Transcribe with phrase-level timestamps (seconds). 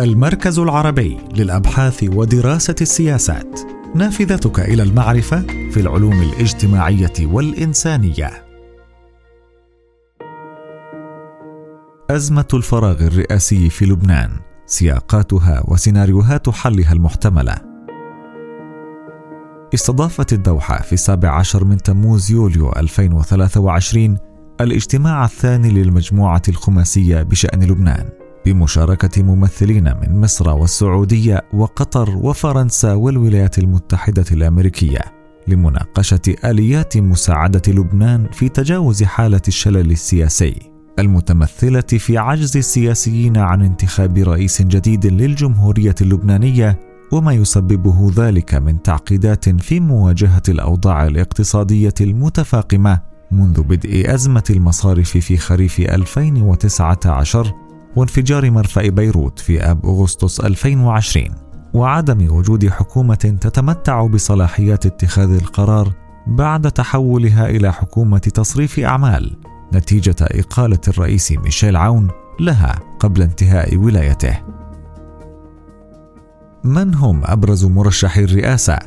[0.00, 3.60] المركز العربي للأبحاث ودراسة السياسات.
[3.94, 8.44] نافذتك إلى المعرفة في العلوم الاجتماعية والإنسانية.
[12.10, 14.30] أزمة الفراغ الرئاسي في لبنان
[14.66, 17.54] سياقاتها وسيناريوهات حلها المحتملة.
[19.74, 24.18] استضافت الدوحة في السابع عشر من تموز يوليو 2023
[24.60, 28.23] الاجتماع الثاني للمجموعة الخماسية بشأن لبنان.
[28.46, 35.00] بمشاركة ممثلين من مصر والسعودية وقطر وفرنسا والولايات المتحدة الأمريكية
[35.48, 40.54] لمناقشة آليات مساعدة لبنان في تجاوز حالة الشلل السياسي.
[40.98, 46.78] المتمثلة في عجز السياسيين عن انتخاب رئيس جديد للجمهورية اللبنانية
[47.12, 53.00] وما يسببه ذلك من تعقيدات في مواجهة الأوضاع الاقتصادية المتفاقمة
[53.30, 57.52] منذ بدء أزمة المصارف في خريف 2019
[57.96, 61.26] وانفجار مرفأ بيروت في آب أغسطس 2020
[61.74, 65.92] وعدم وجود حكومة تتمتع بصلاحيات اتخاذ القرار
[66.26, 69.36] بعد تحولها إلى حكومة تصريف أعمال
[69.74, 72.08] نتيجة إقالة الرئيس ميشيل عون
[72.40, 74.38] لها قبل انتهاء ولايته.
[76.64, 78.78] من هم أبرز مرشحي الرئاسة؟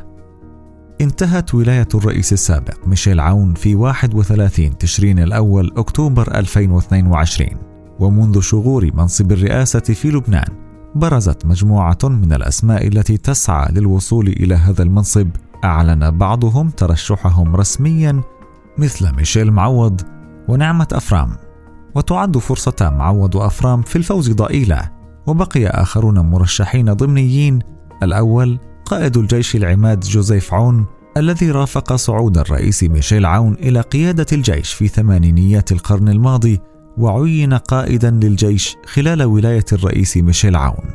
[1.02, 7.66] انتهت ولاية الرئيس السابق ميشيل عون في 31 تشرين الأول أكتوبر 2022
[8.00, 14.84] ومنذ شغور منصب الرئاسة في لبنان برزت مجموعة من الأسماء التي تسعى للوصول إلى هذا
[14.84, 15.28] المنصب.
[15.64, 18.22] أعلن بعضهم ترشحهم رسميا
[18.78, 20.02] مثل ميشيل معوض
[20.48, 21.30] ونعمة أفرام.
[21.95, 24.92] وتعد فرصة معوض وأفرام في الفوز ضئيلة.
[25.28, 27.59] وبقي آخرون مرشحين ضمنيين.
[28.03, 30.86] الأول قائد الجيش العماد جوزيف عون
[31.18, 36.59] الذي رافق صعود الرئيس ميشيل عون إلى قيادة الجيش في ثمانينيات القرن الماضي.
[36.98, 40.86] وعين قائدا للجيش خلال ولاية الرئيس ميشيل عون.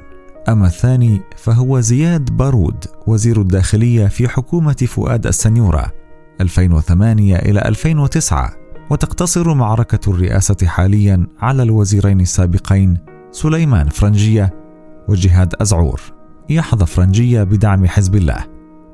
[0.49, 5.93] أما الثاني فهو زياد بارود وزير الداخلية في حكومة فؤاد السنيورة
[6.41, 8.53] 2008 إلى 2009
[8.91, 12.99] وتقتصر معركة الرئاسة حاليا على الوزيرين السابقين
[13.31, 14.55] سليمان فرنجية
[15.09, 16.01] وجهاد أزعور.
[16.49, 18.45] يحظى فرنجية بدعم حزب الله.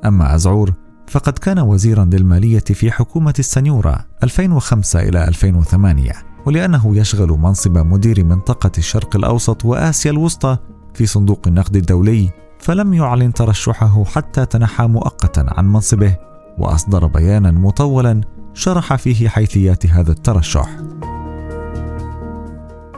[0.05, 0.73] أما أزعور
[1.07, 8.71] فقد كان وزيرا للمالية في حكومة السنيورة 2005 إلى 2008 ولأنه يشغل منصب مدير منطقة
[8.77, 10.57] الشرق الأوسط وآسيا الوسطى
[10.93, 12.29] في صندوق النقد الدولي
[12.59, 16.17] فلم يعلن ترشحه حتى تنحى مؤقتا عن منصبه
[16.57, 18.21] وأصدر بيانا مطولا
[18.53, 20.69] شرح فيه حيثيات هذا الترشح.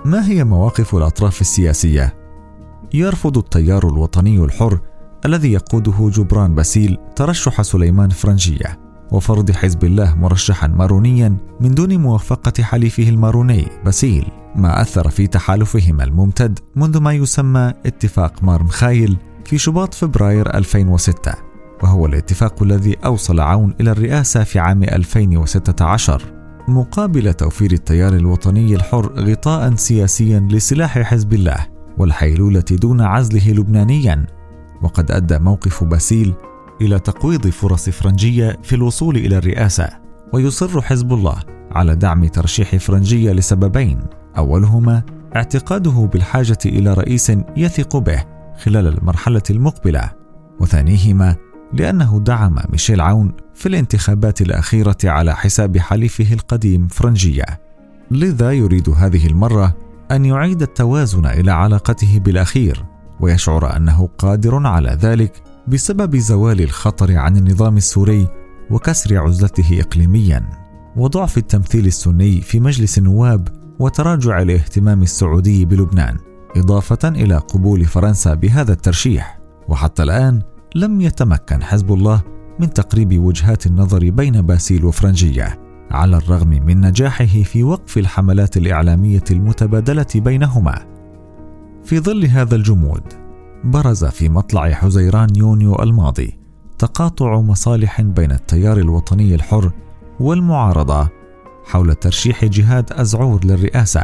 [0.05, 2.15] ما هي مواقف الأطراف السياسية؟
[2.93, 4.79] يرفض التيار الوطني الحر
[5.25, 12.63] الذي يقوده جبران باسيل ترشح سليمان فرنجية وفرض حزب الله مرشحا مارونيا من دون موافقة
[12.63, 19.57] حليفه الماروني باسيل ما أثر في تحالفهما الممتد منذ ما يسمى اتفاق مار مخايل في
[19.57, 21.33] شباط فبراير 2006
[21.83, 26.21] وهو الاتفاق الذي أوصل عون إلى الرئاسة في عام 2016
[26.67, 31.67] مقابل توفير التيار الوطني الحر غطاء سياسيا لسلاح حزب الله
[31.97, 34.25] والحيلولة دون عزله لبنانيا
[34.81, 36.33] وقد أدى موقف باسيل
[36.81, 39.89] إلى تقويض فرص فرنجية في الوصول إلى الرئاسة
[40.33, 41.39] ويصر حزب الله
[41.71, 43.99] على دعم ترشيح فرنجية لسببين
[44.37, 45.03] أولهما
[45.35, 48.23] اعتقاده بالحاجة إلى رئيس يثق به
[48.63, 50.11] خلال المرحلة المقبلة
[50.59, 51.35] وثانيهما
[51.73, 57.45] لأنه دعم ميشيل عون في الانتخابات الأخيرة على حساب حليفه القديم فرنجية.
[58.11, 59.75] لذا يريد هذه المرة
[60.11, 62.85] أن يعيد التوازن إلى علاقته بالأخير
[63.19, 68.27] ويشعر أنه قادر على ذلك بسبب زوال الخطر عن النظام السوري
[68.71, 70.49] وكسر عزلته اقليميا.
[70.95, 73.47] وضعف التمثيل السني في مجلس النواب
[73.79, 76.17] وتراجع الاهتمام السعودي بلبنان
[76.57, 79.39] إضافة إلى قبول فرنسا بهذا الترشيح.
[79.69, 80.41] وحتى الآن
[80.75, 82.21] لم يتمكن حزب الله
[82.59, 85.59] من تقريب وجهات النظر بين باسيل وفرنجية
[85.91, 90.85] على الرغم من نجاحه في وقف الحملات الإعلامية المتبادلة بينهما.
[91.83, 93.20] في ظل هذا الجمود
[93.63, 96.39] برز في مطلع حزيران يونيو الماضي
[96.79, 99.71] تقاطع مصالح بين التيار الوطني الحر
[100.19, 101.09] والمعارضة
[101.65, 104.03] حول ترشيح جهاد أزعور للرئاسة.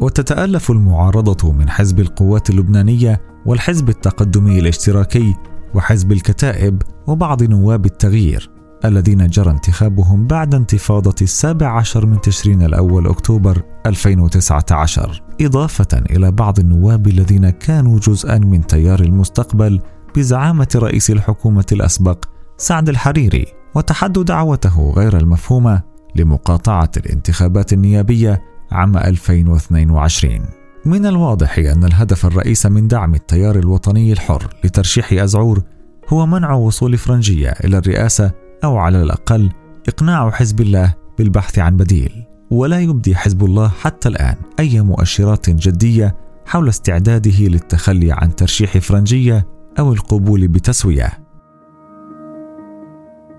[0.00, 5.34] وتتألف المعارضة من حزب القوات اللبنانية والحزب التقدمي الاشتراكي
[5.74, 8.50] وحزب الكتائب وبعض نواب التغيير.
[8.84, 16.58] الذين جرى انتخابهم بعد انتفاضة السابع عشر من تشرين الأول أكتوبر 2019 إضافة إلى بعض
[16.60, 19.80] النواب الذين كانوا جزءا من تيار المستقبل
[20.16, 22.24] بزعامة رئيس الحكومة الأسبق
[22.58, 25.82] سعد الحريري وتحدوا دعوته غير المفهومة
[26.16, 30.40] لمقاطعة الانتخابات النيابية عام 2022
[30.84, 35.62] من الواضح أن الهدف الرئيس من دعم التيار الوطني الحر لترشيح أزعور
[36.08, 39.50] هو منع وصول فرنجية إلى الرئاسة أو على الأقل
[39.88, 46.16] إقناع حزب الله بالبحث عن بديل ولا يبدي حزب الله حتى الآن أي مؤشرات جدية
[46.46, 49.46] حول استعداده للتخلي عن ترشيح فرنجية
[49.78, 51.26] أو القبول بتسوية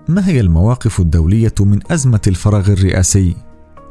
[0.08, 3.36] ما هي المواقف الدولية من أزمة الفراغ الرئاسي؟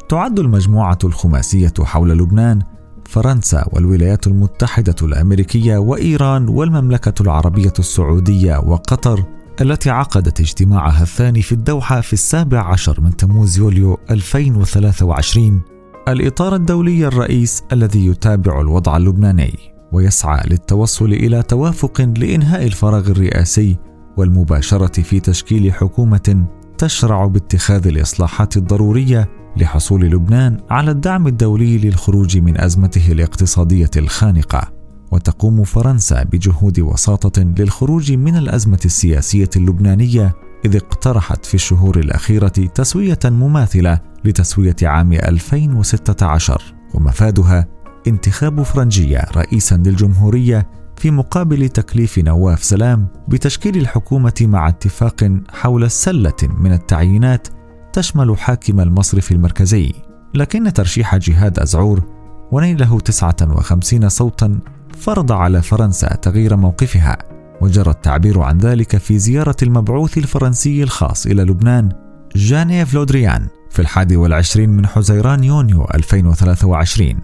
[0.09, 2.61] تعد المجموعة الخماسية حول لبنان
[3.05, 9.23] فرنسا والولايات المتحدة الأمريكية وإيران والمملكة العربية السعودية وقطر
[9.61, 15.61] التي عقدت اجتماعها الثاني في الدوحة في السابع عشر من تموز يوليو 2023
[16.07, 19.53] الإطار الدولي الرئيس الذي يتابع الوضع اللبناني
[19.91, 23.77] ويسعى للتوصل إلى توافق لإنهاء الفراغ الرئاسي
[24.17, 26.45] والمباشرة في تشكيل حكومة
[26.77, 34.76] تشرع باتخاذ الإصلاحات الضرورية لحصول لبنان على الدعم الدولي للخروج من أزمته الاقتصادية الخانقة.
[35.11, 40.33] وتقوم فرنسا بجهود وساطة للخروج من الأزمة السياسية اللبنانية
[40.65, 46.61] إذ اقترحت في الشهور الأخيرة تسوية مماثلة لتسوية عام 2016
[46.93, 47.67] ومفادها
[48.07, 56.33] انتخاب فرنجية رئيسا للجمهورية في مقابل تكليف نواف سلام بتشكيل الحكومة مع اتفاق حول سلة
[56.59, 57.47] من التعيينات
[57.93, 59.93] تشمل حاكم المصرف المركزي
[60.35, 62.03] لكن ترشيح جهاد أزعور
[62.51, 64.59] ونيله 59 صوتا
[64.99, 67.17] فرض على فرنسا تغيير موقفها
[67.61, 71.89] وجرى التعبير عن ذلك في زيارة المبعوث الفرنسي الخاص إلى لبنان.
[72.35, 77.15] جان لودريان في الحادي والعشرين من حزيران يونيو 2023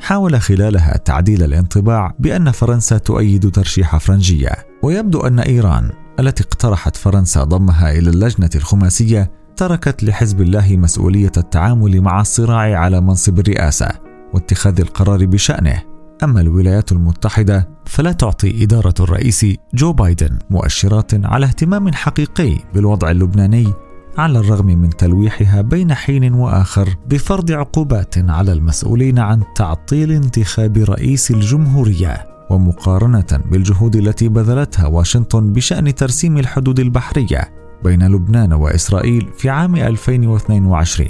[0.00, 4.52] حاول خلالها تعديل الانطباع بأن فرنسا تؤيد ترشيح فرنجية.
[4.82, 12.00] ويبدو أن إيران التي اقترحت فرنسا ضمها إلى اللجنة الخماسية تركت لحزب الله مسؤولية التعامل
[12.00, 13.88] مع الصراع على منصب الرئاسة
[14.34, 15.93] واتخاذ القرار بشأنه.
[16.22, 23.72] أما الولايات المتحدة فلا تعطي إدارة الرئيس جو بايدن مؤشرات على اهتمام حقيقي بالوضع اللبناني
[24.18, 31.30] على الرغم من تلويحها بين حين وآخر بفرض عقوبات على المسؤولين عن تعطيل انتخاب رئيس
[31.30, 37.52] الجمهورية ومقارنة بالجهود التي بذلتها واشنطن بشأن ترسيم الحدود البحرية
[37.84, 41.08] بين لبنان وإسرائيل في عام 2022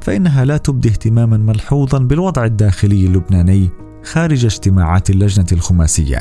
[0.00, 3.68] فإنها لا تبدي اهتماما ملحوظا بالوضع الداخلي اللبناني
[4.04, 6.18] خارج اجتماعات اللجنة الخماسية.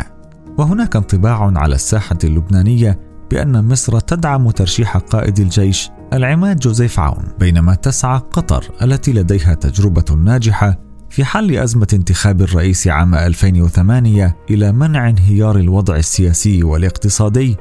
[0.57, 2.99] وهناك انطباع على الساحة اللبنانية
[3.31, 10.15] بأن مصر تدعم ترشيح قائد الجيش العماد جوزيف عون بينما تسعى قطر التي لديها تجربة
[10.15, 17.57] ناجحة في حل أزمة انتخاب الرئيس عام 2008 إلى منع انهيار الوضع السياسي والاقتصادي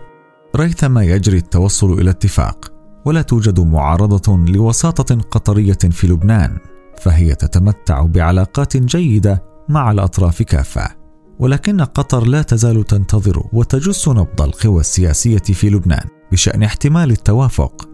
[0.56, 2.72] ريثما يجري التوصل إلى اتفاق.
[3.04, 6.58] ولا توجد معارضة لوساطة قطرية في لبنان
[7.02, 10.88] فهي تتمتع بعلاقات جيدة مع الأطراف كافة.
[11.38, 17.88] ولكن قطر لا تزال تنتظر وتجس نبض القوى السياسية في لبنان بشأن احتمال التوافق.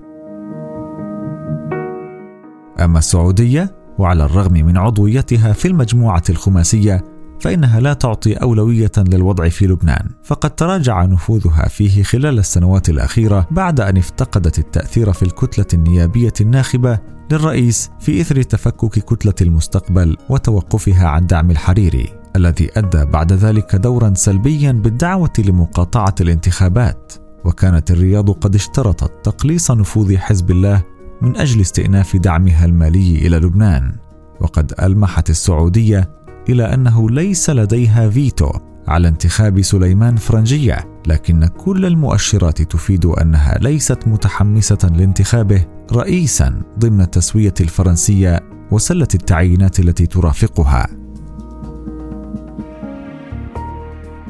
[2.80, 7.04] أما السعودية وعلى الرغم من عضويتها في المجموعة الخماسية
[7.40, 13.80] فإنها لا تعطي أولوية للوضع في لبنان، فقد تراجع نفوذها فيه خلال السنوات الأخيرة بعد
[13.80, 16.98] أن افتقدت التأثير في الكتلة النيابية الناخبة
[17.32, 24.12] للرئيس في إثر تفكك كتلة المستقبل وتوقفها عن دعم الحريري، الذي أدى بعد ذلك دورا
[24.14, 27.12] سلبيا بالدعوة لمقاطعة الانتخابات،
[27.44, 30.82] وكانت الرياض قد اشترطت تقليص نفوذ حزب الله
[31.22, 33.92] من أجل استئناف دعمها المالي إلى لبنان،
[34.40, 36.17] وقد ألمحت السعودية
[36.48, 38.50] إلى أنه ليس لديها فيتو
[38.88, 47.54] على انتخاب سليمان فرنجية لكن كل المؤشرات تفيد أنها ليست متحمسة لانتخابه رئيسا ضمن التسوية
[47.60, 48.40] الفرنسية
[48.70, 50.88] وسلة التعيينات التي ترافقها.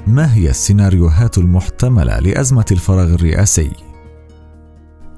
[0.06, 3.70] ما هي السيناريوهات المحتملة لأزمة الفراغ الرئاسي؟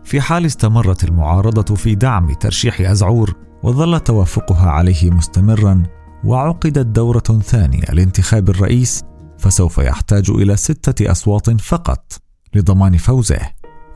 [0.05, 5.83] في حال استمرت المعارضة في دعم ترشيح أزعور وظل توافقها عليه مستمرا
[6.25, 9.03] وعقدت دورة ثانية لانتخاب الرئيس
[9.39, 12.13] فسوف يحتاج إلى ستة أصوات فقط
[12.55, 13.41] لضمان فوزه.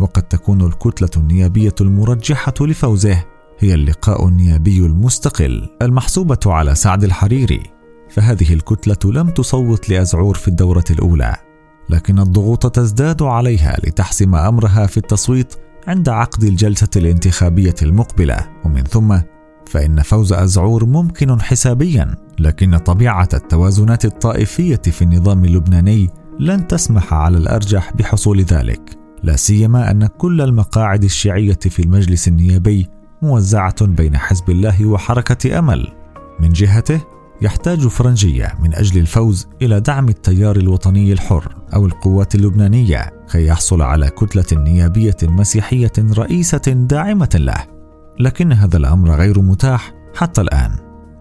[0.01, 3.25] وقد تكون الكتلة النيابية المرجحة لفوزه
[3.59, 7.63] هي اللقاء النيابي المستقل المحسوبة على سعد الحريري.
[8.11, 11.37] فهذه الكتلة لم تصوت لأزعور في الدورة الأولى
[11.91, 15.55] لكن الضغوط تزداد عليها لتحسم أمرها في التصويت
[15.87, 18.49] عند عقد الجلسة الانتخابية المقبلة.
[18.65, 19.19] ومن ثم
[19.67, 27.39] فإن فوز أزعور ممكن حسابيا لكن طبيعة التوازنات الطائفية في النظام اللبناني لن تسمح على
[27.39, 28.81] الأرجح بحصول ذلك.
[29.23, 32.89] لا سيما أن كل المقاعد الشيعية في المجلس النيابي
[33.23, 35.89] موزعة بين حزب الله وحركة أمل.
[36.41, 37.01] من جهته
[37.43, 43.83] يحتاج فرنجية من أجل الفوز إلى دعم التيار الوطني الحر أو القوات اللبنانية كي يحصل
[43.83, 47.74] على كتلة نيابية مسيحية رئيسة داعمة له.
[48.21, 50.71] لكن هذا الأمر غير متاح حتى الآن.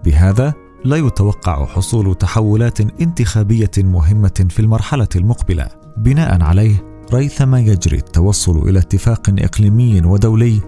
[0.06, 0.54] بهذا
[0.86, 5.68] لا يتوقع حصول تحولات انتخابية مهمة في المرحلة المقبلة.
[5.98, 10.62] بناء عليه ريثما يجري التوصل إلى اتفاق إقليمي ودولي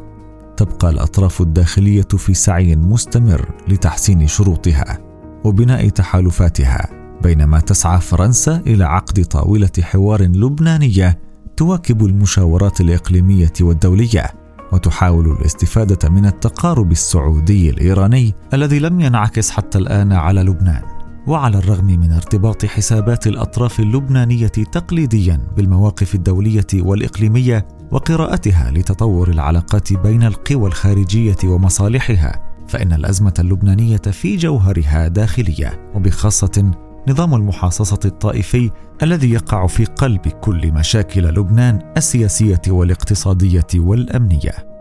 [0.58, 5.00] تبقى الأطراف الداخلية في سعي مستمر لتحسين شروطها
[5.44, 6.90] وبناء تحالفاتها
[7.24, 11.20] بينما تسعى فرنسا إلى عقد طاولة حوار لبنانية
[11.58, 14.45] تواكب المشاورات الإقليمية والدولية.
[14.76, 20.82] وتحاول الاستفادة من التقارب السعودي الإيراني الذي لم ينعكس حتى الآن على لبنان
[21.28, 30.24] وعلى الرغم من ارتباط حسابات الأطراف اللبنانية تقليديا بالمواقف الدولية والإقليمية وقراءتها لتطور العلاقات بين
[30.24, 36.72] القوى الخارجية ومصالحها فإن الأزمة اللبنانية في جوهرها داخلية وبخاصة
[37.08, 38.72] نظام المحاصصة الطائفي
[39.04, 44.76] الذي يقع في قلب كل مشاكل لبنان السياسية والاقتصادية والأمنية.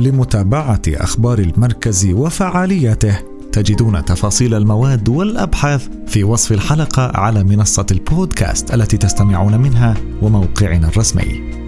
[0.00, 3.18] لمتابعة أخبار المركز وفعالياته
[3.52, 11.61] تجدون تفاصيل المواد والأبحاث في وصف الحلقة على منصة البودكاست التي تستمعون منها وموقعنا الرسمي